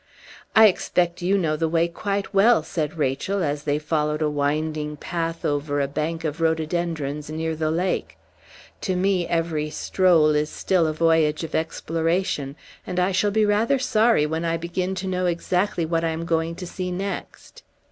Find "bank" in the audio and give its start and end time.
5.87-6.23